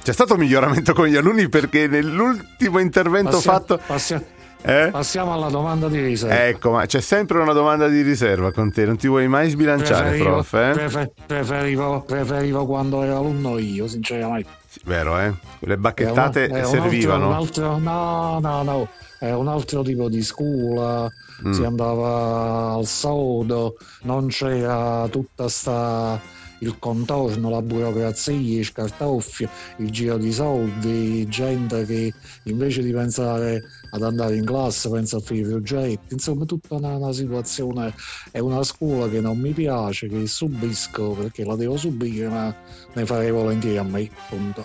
[0.00, 3.80] C'è stato un miglioramento con gli alunni perché nell'ultimo intervento Passiamo- fatto...
[3.84, 4.22] passia-
[4.60, 4.88] Eh?
[4.90, 6.46] passiamo alla domanda di riserva.
[6.46, 10.08] Ecco, ma c'è sempre una domanda di riserva con te, non ti vuoi mai sbilanciare,
[10.10, 10.52] Preferivo, prof?
[10.54, 10.70] Eh?
[10.72, 14.48] prefe- preferivo, preferivo quando ero alunno io, sinceramente.
[14.68, 15.32] Sì, vero, eh?
[15.60, 17.26] Le bacchettate un- altro- servivano.
[17.28, 18.88] un altro- no, no, no,
[19.18, 21.08] è un altro tipo di scuola,
[21.46, 21.52] Mm.
[21.52, 26.20] si andava al sodo, non c'era tutta sta
[26.60, 29.48] il contorno, la burocrazia, i scartoffie,
[29.78, 32.12] il giro di soldi, gente che
[32.44, 36.96] invece di pensare ad andare in classe pensa a fare i progetti, insomma tutta una,
[36.96, 37.94] una situazione,
[38.30, 42.54] è una scuola che non mi piace, che subisco perché la devo subire, ma
[42.94, 44.64] ne farei volentieri a me, punto.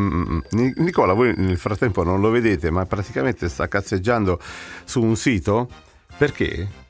[0.00, 0.38] Mm, mm, mm.
[0.50, 4.38] Ni- Nicola, voi nel frattempo non lo vedete, ma praticamente sta cazzeggiando
[4.84, 5.68] su un sito.
[6.18, 6.85] Perché?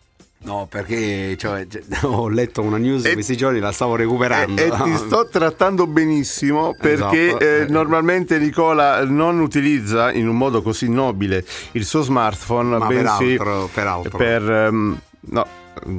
[0.46, 4.62] No, perché cioè, cioè, ho letto una news E- questi giorni, la stavo recuperando.
[4.62, 7.44] E, e ti sto trattando benissimo perché Esatto.
[7.44, 13.36] eh, normalmente Nicola non utilizza in un modo così nobile il suo smartphone, Ma bensì
[13.36, 14.16] peraltro, peraltro.
[14.16, 15.46] per, ehm, no,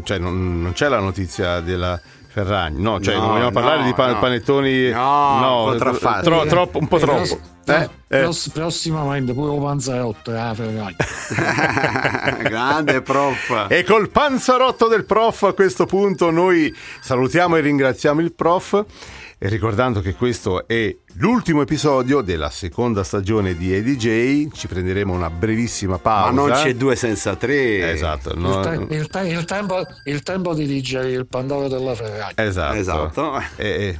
[0.04, 2.00] cioè non, non c'è la notizia della
[2.44, 2.82] Ferragni.
[2.82, 4.20] No, cioè, No, vogliamo parlare no, di pa- no.
[4.20, 4.90] panettoni.
[4.92, 6.24] No, contraffatti.
[6.26, 7.40] tro- troppo- un po' Eh, troppo.
[7.66, 8.20] Eh, eh.
[8.22, 10.96] pros- prossimamente pure un panzerotto eh, Ferragni.
[12.48, 13.66] Grande prof.
[13.70, 18.86] E col panzarotto del prof a questo punto noi salutiamo e ringraziamo il prof.
[19.40, 25.30] E ricordando che questo è l'ultimo episodio della seconda stagione di EDJ, ci prenderemo una
[25.30, 26.32] brevissima Ma pausa.
[26.32, 27.92] non c'è due senza tre.
[27.92, 31.94] Esatto, Il, no- te- il te- il tempo, il tempo di digerire il pandoro della
[31.94, 32.34] Ferragni.
[32.36, 32.76] Esatto.
[32.78, 33.42] Esatto.
[33.58, 34.00] Eh,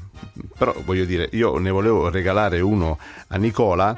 [0.58, 3.96] però voglio dire, io ne volevo regalare uno a Nicola.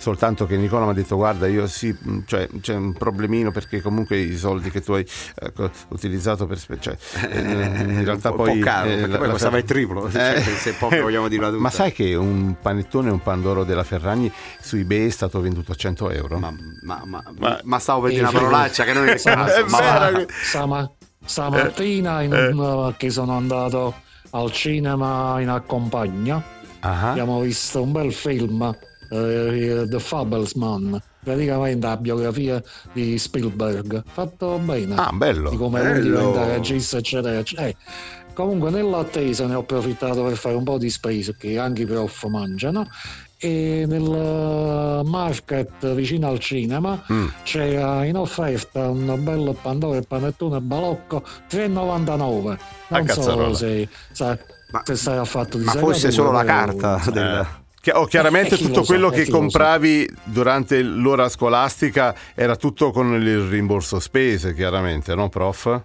[0.00, 3.82] Soltanto che Nicola mi ha detto: Guarda, io sì, mh, cioè, c'è un problemino perché
[3.82, 5.04] comunque i soldi che tu hai
[5.42, 6.56] eh, utilizzato per.
[6.58, 6.96] spe- Cioè,
[7.30, 8.52] eh, in realtà un po', poi.
[8.52, 11.02] un po' caro, eh, perché la- poi la costava Fer- il triplo, cioè, se proprio
[11.02, 11.60] vogliamo dirla tutta.
[11.60, 14.30] Ma sai che un panettone e un pandoro della Ferragni
[14.60, 16.38] su eBay è stato venduto a 100 euro?
[16.38, 18.36] Ma, ma- ma- Ma- ma stavo per dire una sì.
[18.36, 20.66] parolaccia che non è caso.
[20.66, 20.90] Ma
[21.24, 23.94] stamattina in un- che sono andato
[24.30, 26.42] al cinema in accompagna
[26.80, 28.76] Ah, abbiamo visto un bel film
[29.10, 35.50] eh, The Fablesman praticamente la biografia di Spielberg fatto bene Ah, bello.
[35.50, 36.18] di come lui bello.
[36.18, 37.76] diventa regista eccetera eccetera Eh,
[38.32, 42.24] comunque nell'attesa ne ho approfittato per fare un po' di spesa che anche i prof
[42.26, 42.86] mangiano
[43.40, 47.26] e nel eh, market vicino al cinema Mm.
[47.44, 53.48] c'era in offerta un bel pandoro e panettone balocco 3,99 A non cazzarola.
[53.48, 54.38] so se, sa-
[54.84, 57.46] se sarà fatto di Ma forse segnatura, solo la carta del...
[57.88, 57.92] Eh.
[57.92, 63.14] Chi- o chiaramente Eh, tutto quello eh, che compravi durante l'ora scolastica era tutto con
[63.14, 65.82] il rimborso spese, chiaramente, no, prof?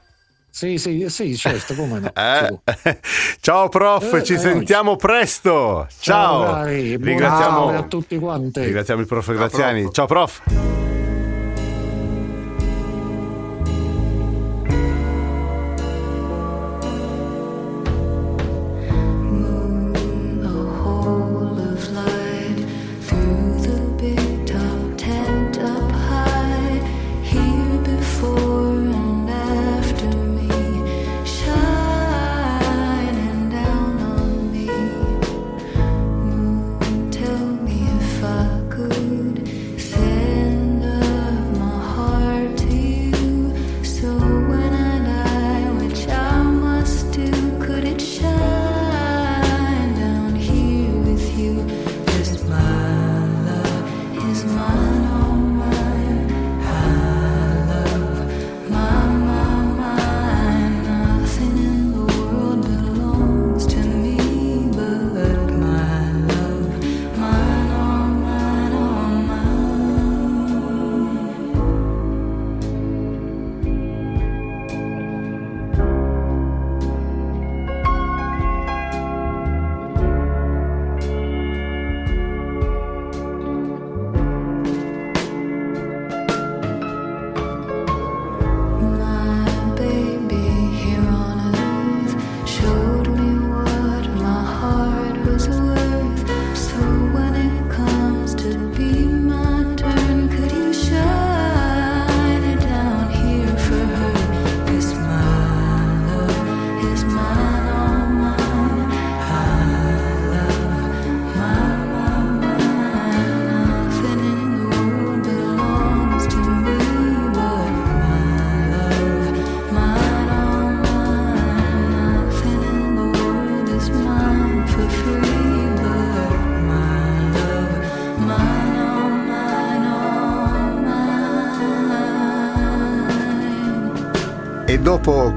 [0.49, 2.11] Sì, sì, sì, certo, come no.
[2.13, 2.99] Eh?
[3.41, 5.87] Ciao prof, Eh, ci eh, sentiamo presto.
[5.99, 6.43] Ciao.
[6.53, 8.59] cari, buon Ringraziamo, a tutti quanti.
[8.61, 9.91] ringraziamo il prof Graziani.
[9.91, 10.41] Ciao prof.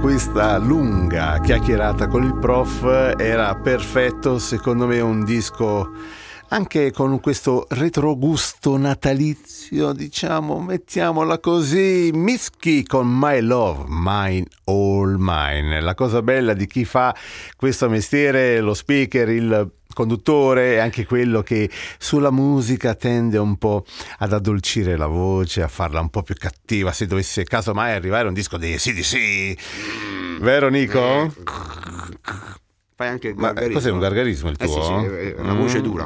[0.00, 5.90] questa lunga chiacchierata con il prof era perfetto secondo me un disco
[6.48, 15.80] anche con questo retrogusto natalizio, diciamo, mettiamola così, Mischi con My Love, Mine All Mine.
[15.80, 17.14] La cosa bella di chi fa
[17.56, 23.86] questo mestiere, lo speaker, il conduttore è anche quello che sulla musica tende un po'
[24.18, 28.34] ad addolcire la voce, a farla un po' più cattiva se dovesse casomai arrivare un
[28.34, 29.56] disco di sì di sì.
[30.40, 31.32] Vero Nico?
[32.94, 33.74] Fai anche il Ma gargarismo.
[33.74, 34.82] cos'è un gargarismo il Eh tuo?
[34.82, 35.82] sì, sì, è una voce Mm.
[35.82, 36.04] dura.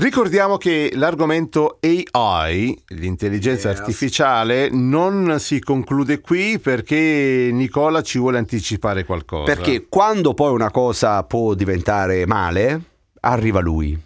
[0.00, 1.80] Ricordiamo che l'argomento
[2.12, 3.78] AI, l'intelligenza Yes.
[3.80, 9.52] artificiale, non si conclude qui perché Nicola ci vuole anticipare qualcosa.
[9.52, 12.80] Perché quando poi una cosa può diventare male,
[13.22, 13.98] arriva lui.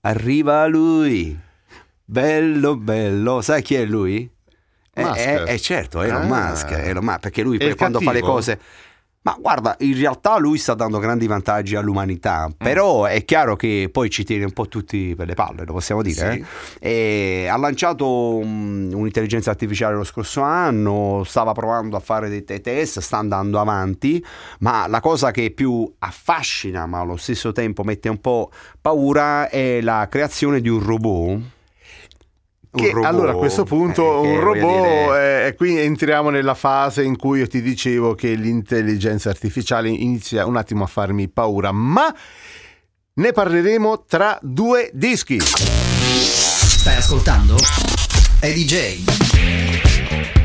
[0.00, 1.38] Arriva lui.
[2.04, 3.40] Bello, bello.
[3.40, 4.28] Sai chi è lui?
[4.92, 6.48] È, è- è certo, Elon Ah.
[6.48, 8.32] Musk, Elon Musk, perché lui poi quando fa le cattivo?
[8.34, 8.60] cose...
[9.20, 11.78] Ma guarda, in realtà lui sta dando grandi vantaggi Mm.
[11.78, 15.72] all'umanità, però è chiaro che poi ci tiene un po' tutti per le palle, lo
[15.74, 16.32] possiamo dire.
[16.32, 16.44] Sì.
[16.80, 17.46] eh?
[17.50, 23.00] Ha lanciato mm, un'intelligenza artificiale lo scorso anno, stava provando a fare dei te- test,
[23.00, 24.24] sta andando avanti,
[24.60, 28.50] ma la cosa che più affascina, ma allo stesso tempo mette un po'
[28.80, 31.40] paura, è la creazione di un robot.
[32.78, 36.54] Che, robot, allora a questo punto eh, un robot, dire- eh, e qui entriamo nella
[36.54, 41.72] fase in cui io ti dicevo che l'intelligenza artificiale inizia un attimo a farmi paura,
[41.72, 42.14] ma
[43.14, 45.40] ne parleremo tra due dischi.
[45.40, 47.56] Stai ascoltando?
[48.40, 50.37] È DJ.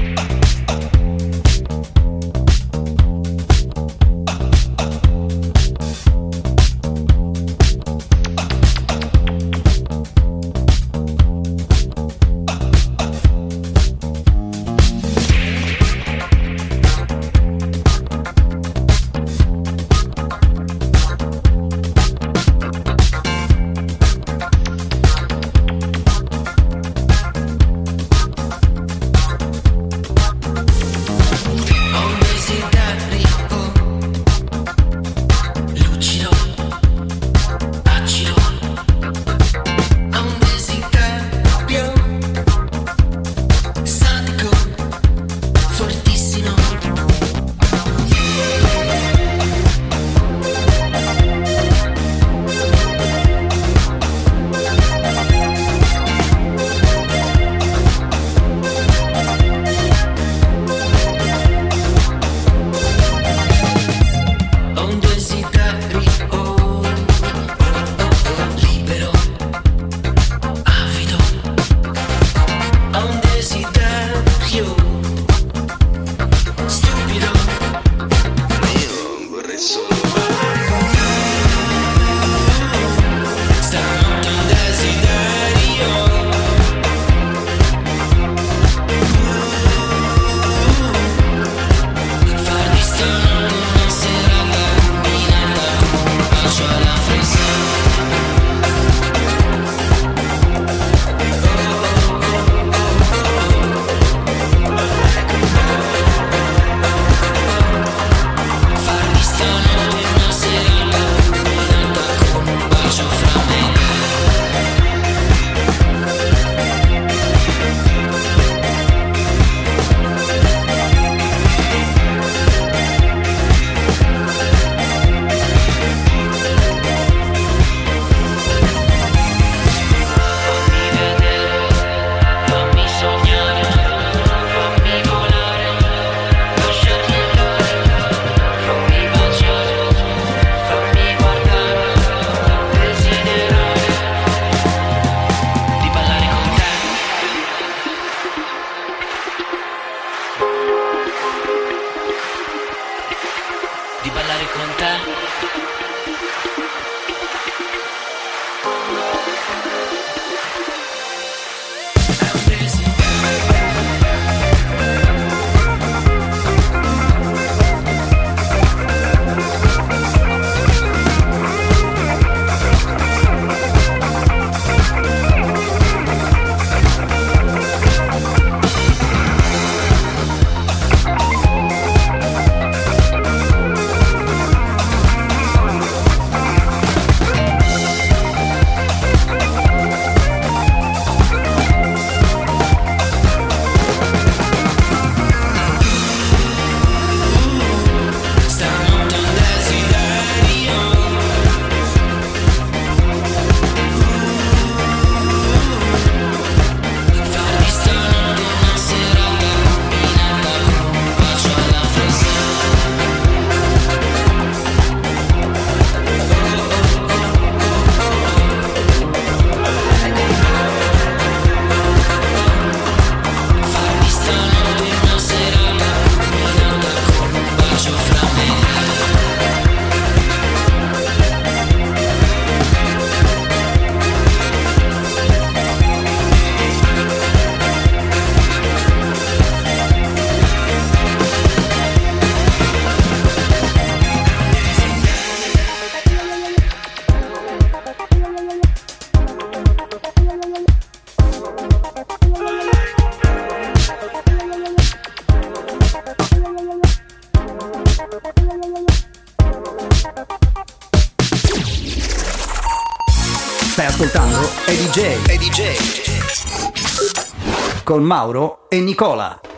[267.94, 269.53] con Mauro e Nicola.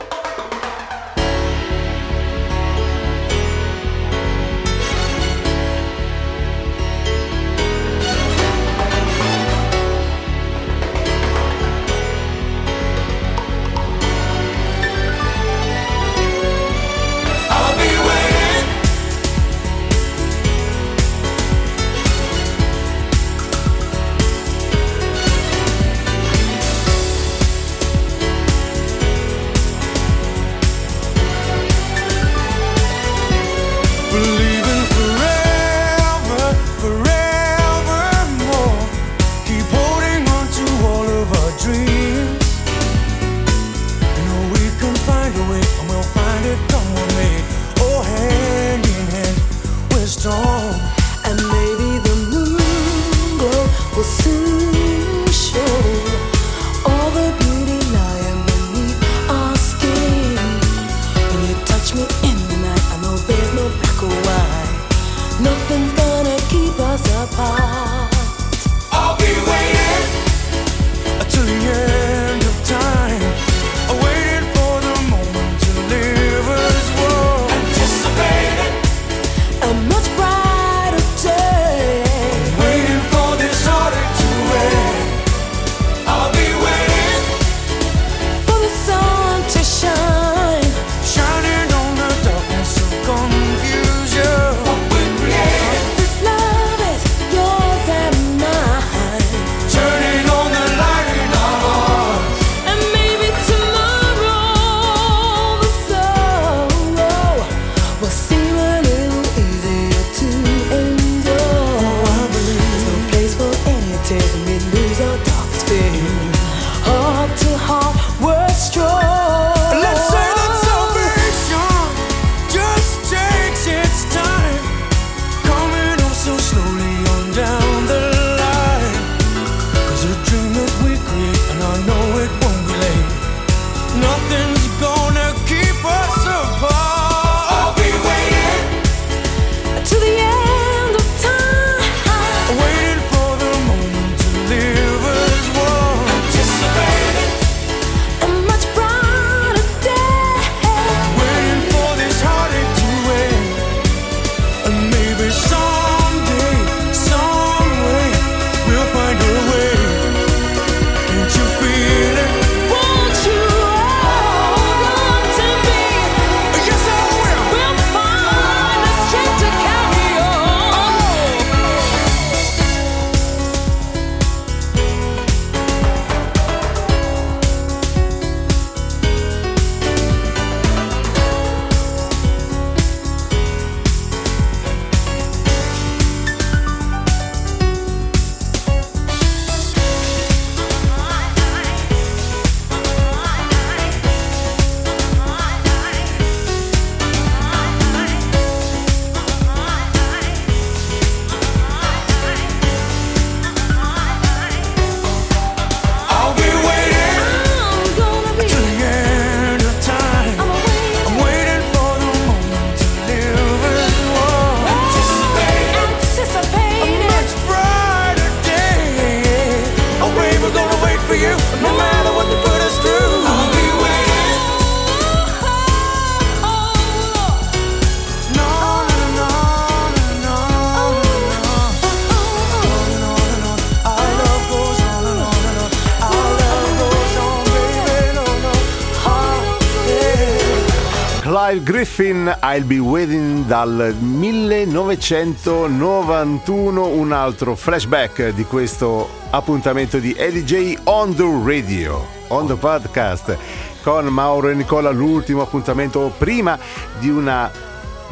[241.96, 251.16] Griffin, I'll Be Waiting dal 1991, un altro flashback di questo appuntamento di LJ on
[251.16, 253.38] the radio, on the podcast,
[253.82, 256.60] con Mauro e Nicola, l'ultimo appuntamento prima
[257.00, 257.50] di una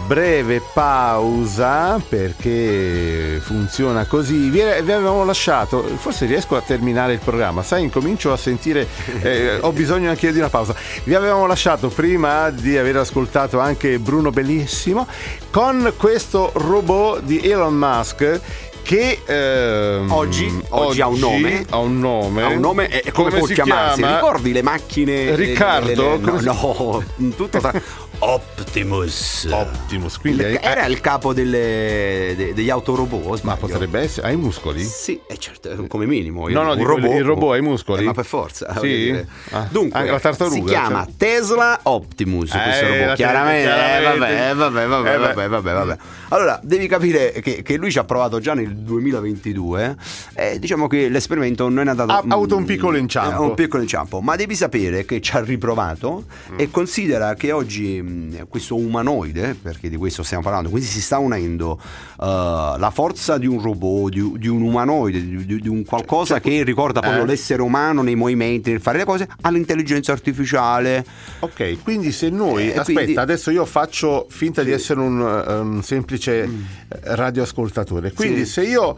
[0.05, 4.49] breve pausa perché funziona così.
[4.49, 8.87] Vi, avevamo lasciato, forse riesco a terminare il programma, sai, incomincio a sentire,
[9.21, 10.75] eh, ho bisogno anche io di una pausa.
[11.03, 15.07] Vi avevamo lasciato prima di aver ascoltato anche Bruno Bellissimo
[15.51, 18.41] con questo robot di Elon Musk
[18.83, 21.65] che ehm, oggi, oggi, ha un nome.
[21.69, 22.43] Ha un nome.
[22.43, 24.01] Ha un nome e come, come può chiamarsi?
[24.01, 24.15] Chiama?
[24.15, 25.35] Ricordi le macchine?
[25.35, 25.87] Riccardo?
[25.87, 27.59] Le, le, le, no, no, tutto.
[28.25, 29.47] Optimus.
[29.51, 33.41] Optimus, quindi Il- è- era il capo delle- de- degli autorobot.
[33.43, 34.27] Ma potrebbe essere.
[34.27, 34.81] Hai i muscoli?
[34.81, 36.47] Sì, eh, certo, come minimo.
[36.47, 38.03] No, no, un dico, robot, il robot ha i muscoli?
[38.03, 38.73] Eh, ma per forza.
[38.79, 39.13] Sì?
[39.51, 41.13] Ah, Dunque, anche la tartaruga, si chiama cioè.
[41.17, 42.49] Tesla Optimus.
[42.51, 43.07] questo Eh, robot.
[43.07, 43.63] la- Chiaramente, eh,
[43.99, 44.17] chiaramente.
[44.19, 45.97] vabbè, eh, vabbè, vabbè, Eh, vabbè, vabbè, vabbè.
[46.29, 49.97] Allora, devi capire che, che lui ci ha provato già nel 2022.
[50.33, 52.11] E diciamo che l'esperimento non è andato.
[52.13, 53.43] Ha avuto un piccolo mm, inciampo.
[53.43, 56.59] eh, Un piccolo inciampo, ma devi sapere che ci ha riprovato Mm.
[56.59, 61.17] e considera che oggi mh, questo umanoide, perché di questo stiamo parlando, quindi si sta
[61.17, 66.39] unendo uh, la forza di un robot, di, di un umanoide, di, di- un qualcosa
[66.39, 67.27] che ricorda proprio eh.
[67.27, 71.05] l'essere umano nei movimenti, nel fare le cose, all'intelligenza artificiale.
[71.39, 72.67] Ok, quindi se noi.
[72.71, 76.49] Eh, aspetta, quindi- adesso io faccio finta di essere un, un semplice eh,
[77.01, 78.11] radioascoltatore.
[78.13, 78.43] Quindi Mm.
[78.43, 78.49] Sì.
[78.51, 78.97] se io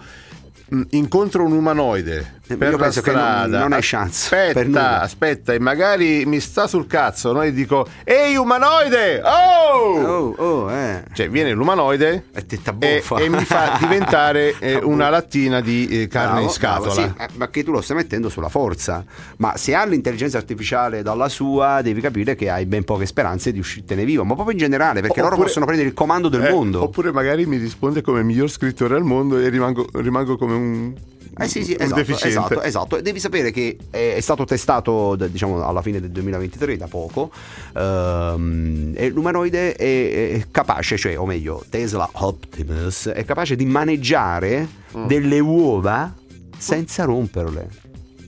[0.69, 3.59] mh, incontro un umanoide per io penso che non- strada.
[3.59, 7.41] non hai chance, Aspetta, aspetta, e magari mi sta sul cazzo?
[7.41, 9.21] E dico: Ehi, umanoide!
[9.23, 9.99] Oh!
[9.99, 11.03] Oh, oh, eh.
[11.13, 12.45] Cioè, viene l'umanoide E
[12.79, 16.93] e, e mi fa diventare eh, una lattina di eh, carne Bravo, in scatola.
[16.93, 19.03] bravo, sì, eh, ma che tu lo stai mettendo sulla forza.
[19.37, 23.59] Ma se hai l'intelligenza artificiale dalla sua, devi capire che hai ben poche speranze di
[23.59, 24.23] uscirtene vivo.
[24.23, 26.83] Ma proprio in generale, perché loro Oppure- possono prendere il comando del Eh, mondo.
[26.83, 30.93] Oppure magari mi risponde come miglior scrittore al mondo e rimango, rimango come un,
[31.37, 31.95] Eh sì, sì, esatto.
[32.39, 33.01] Esatto, esatto.
[33.01, 37.31] Devi sapere che è, è stato testato diciamo alla fine del 2023, da poco,
[37.75, 44.83] ehm, e l'umanoide è, è capace, cioè, o meglio, Tesla Optimus è capace di maneggiare
[44.95, 45.07] Mm.
[45.07, 46.13] delle uova
[46.57, 47.67] senza romperle.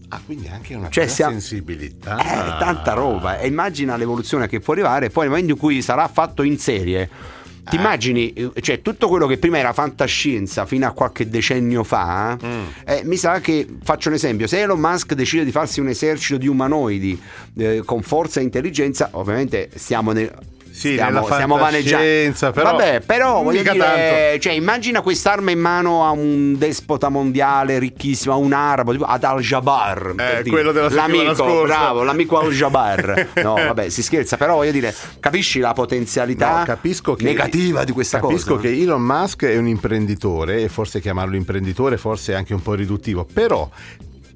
[0.10, 2.18] Ah, quindi anche una Cioè, sia- sensibilità.
[2.18, 3.40] Eh, tanta roba.
[3.40, 5.10] E immagina l'evoluzione che può arrivare.
[5.10, 7.10] Poi nel momento in cui sarà fatto in serie.
[7.70, 7.80] Ti Eh.
[7.80, 12.64] immagini, eh, cioè tutto quello che prima era fantascienza fino a qualche decennio fa, Mm.
[12.86, 16.38] eh, mi sa che, faccio un esempio, se Elon Musk decide di farsi un esercito
[16.38, 17.20] di umanoidi
[17.58, 20.32] eh, con forza e intelligenza, ovviamente stiamo nel...
[20.78, 22.52] Sì, stiamo, stiamo vaneggiando.
[22.52, 28.34] però- Vabbè, però voglio dire, cioè, immagina quest'arma in mano a un despota mondiale ricchissimo,
[28.36, 30.14] a un arabo, tipo ad Al-Jabbar.
[30.16, 30.50] per dire.
[30.52, 31.66] quello della l'amico, scorsa.
[31.66, 33.28] bravo, l'amico Al-Jabbar.
[33.48, 37.92] No, vabbè, si scherza, però voglio dire, capisci la potenzialità No, capisco che, negativa di
[37.92, 38.68] questa capisco cosa?
[38.68, 42.76] che Elon Musk è un imprenditore e forse chiamarlo imprenditore forse è anche un po'
[42.76, 43.68] riduttivo, però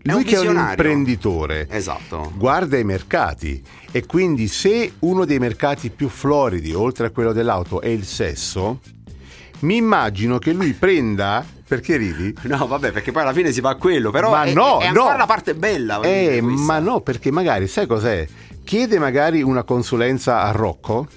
[0.04, 2.32] lui che è un imprenditore Esatto.
[2.36, 7.82] guarda i mercati e quindi se uno dei mercati più floridi oltre a quello dell'auto
[7.82, 8.80] è il sesso,
[9.60, 12.34] mi immagino che lui prenda perché ridi?
[12.44, 14.88] No, vabbè, perché poi alla fine si va a quello, però Ma è, no, è
[14.88, 15.18] ancora no.
[15.20, 16.02] la parte bella.
[16.02, 18.28] Eh, ma no, perché magari sai cos'è?
[18.66, 21.08] Chiede magari una consulenza a Rocco.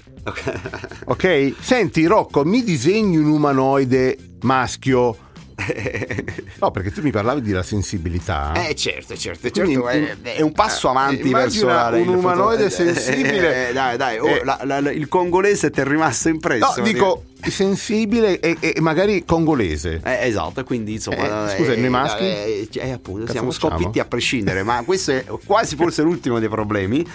[1.05, 1.55] Ok?
[1.59, 5.17] Senti Rocco, mi disegni un umanoide maschio.
[6.59, 8.53] No, perché tu mi parlavi di la sensibilità.
[8.67, 12.69] Eh certo, certo, certo, è, un- è un passo avanti verso la, un umanoide Eh,
[12.69, 13.69] sensibile.
[13.69, 14.41] eh, dai, dai, oh, Eh.
[14.43, 16.73] la- la- il congolese ti è rimasto impresso.
[16.77, 20.01] No, dico sensibile e, e magari congolese.
[20.03, 21.51] Eh, esatto, quindi insomma.
[21.51, 22.23] Eh, scusa, eh, noi maschi?
[22.23, 23.71] eh, eh, appunto, Cazzo siamo facciamo?
[23.75, 27.05] sconfitti a prescindere, ma questo è quasi forse l'ultimo dei problemi.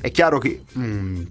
[0.00, 0.62] È chiaro che.
[0.78, 1.22] mm,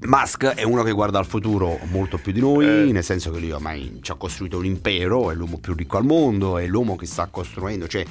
[0.00, 2.92] Musk è uno che guarda al futuro molto più di noi, Eh.
[2.92, 6.04] nel senso che lui ormai ci ha costruito un impero, è l'uomo più ricco al
[6.04, 8.04] mondo, è l'uomo che sta costruendo, cioè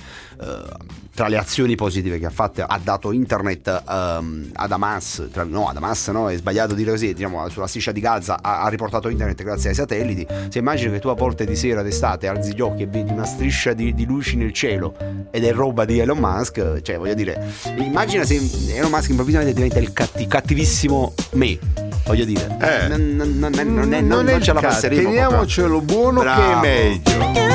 [1.13, 5.67] tra le azioni positive che ha fatto ha dato internet ehm, ad Hamas, tra- no
[5.67, 9.09] ad Hamas no, è sbagliato dire così, diciamo sulla striscia di Gaza ha, ha riportato
[9.09, 12.61] internet grazie ai satelliti, se immagini che tu a volte di sera d'estate alzi gli
[12.61, 14.95] occhi e vedi una striscia di, di luci nel cielo
[15.31, 17.43] ed è roba di Elon Musk, cioè voglio dire,
[17.77, 18.39] immagina se
[18.75, 21.57] Elon Musk improvvisamente diventa il catti- cattivissimo me.
[22.05, 22.87] Voglio dire, Eh.
[22.87, 25.01] non, non- non- non- non- è non il ce la passeremo.
[25.01, 26.41] Teniamocelo buono Bravo.
[26.41, 27.45] che è meglio.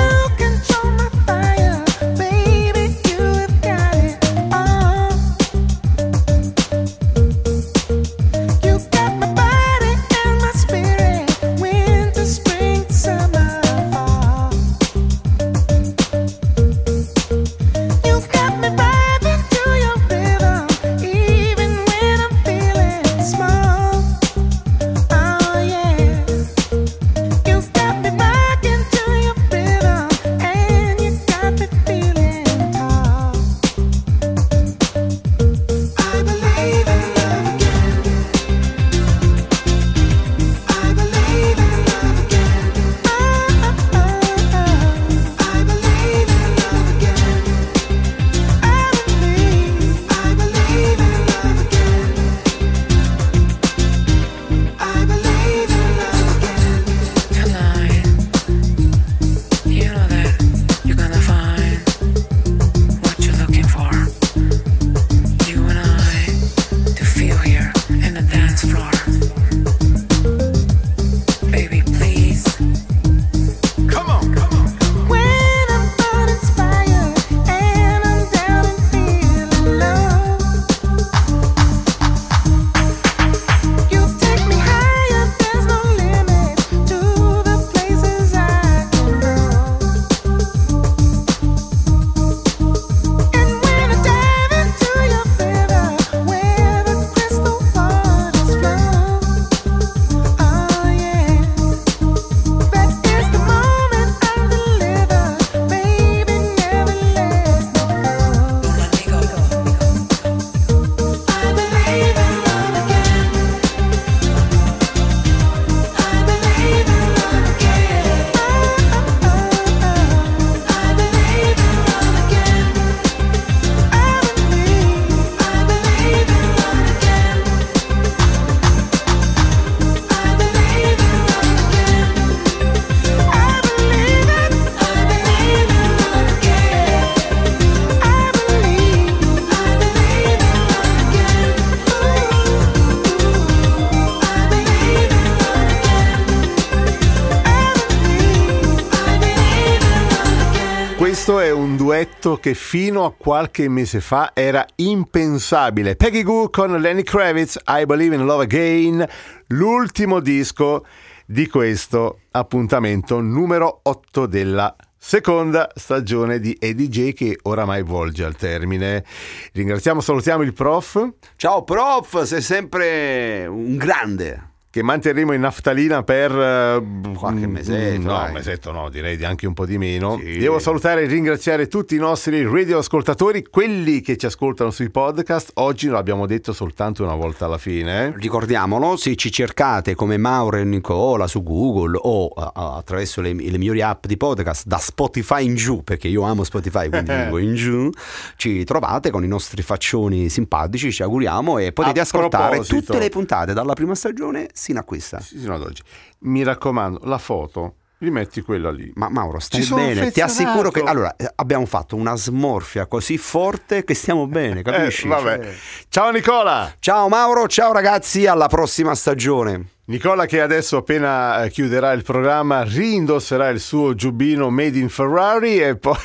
[152.23, 155.97] Duetto che fino a qualche mese fa era impensabile.
[155.97, 159.05] Peggy Goo con Lenny Kravitz, I Believe in Love Again,
[159.49, 160.87] l'ultimo disco
[161.27, 169.05] di questo appuntamento numero 8 della seconda stagione di EDJ che oramai volge al termine.
[169.53, 171.09] Ringraziamo, salutiamo il prof.
[171.37, 174.52] Ciao prof, sei sempre un grande.
[174.73, 176.83] Che manterremo in naftalina per eh,
[177.15, 178.33] Qualche mesetto, No, dai.
[178.33, 180.19] mesetto no, direi di anche un po' di meno.
[180.19, 185.51] Devo salutare e ringraziare tutti i nostri radioascoltatori, quelli che ci ascoltano sui podcast.
[185.57, 188.07] Oggi l'abbiamo detto soltanto una volta alla fine.
[188.07, 188.13] eh.
[188.17, 193.59] Ricordiamolo, se ci cercate come Mauro e Nicola su Google o a- attraverso le, le
[193.59, 197.55] migliori app di podcast da Spotify in giù, perché io amo Spotify, quindi dico in
[197.57, 197.91] giù,
[198.37, 202.99] ci trovate con i nostri faccioni simpatici, ci auguriamo e potete A ascoltare proposito- tutte
[202.99, 205.19] le puntate dalla prima stagione sino a questa.
[205.19, 205.83] Sino ad oggi.
[206.21, 208.93] Mi raccomando, la foto, rimetti quella lì.
[208.95, 213.83] Ma Mauro, stai bene, ti assicuro che allora eh, abbiamo fatto una smorfia così forte
[213.83, 215.07] che stiamo bene, capisci?
[215.07, 215.37] Eh, vabbè.
[215.41, 215.55] Cioè-
[215.89, 216.73] Ciao Nicola!
[216.79, 219.67] Ciao Mauro, ciao ragazzi, alla prossima stagione.
[219.93, 225.61] Nicola che adesso appena eh, chiuderà il programma rindosserà il suo giubbino made in Ferrari
[225.61, 225.99] e poi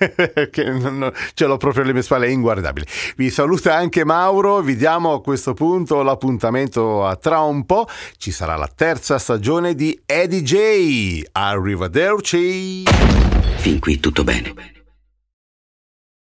[0.50, 2.86] che non- ce l'ho proprio alle mie spalle, è inguardabile.
[3.16, 7.86] Vi saluta anche Mauro, vi diamo a questo punto l'appuntamento a tra un po',
[8.16, 11.24] ci sarà la terza stagione di Eddie J.
[11.32, 12.84] Arrivederci!
[13.56, 14.73] Fin qui tutto bene.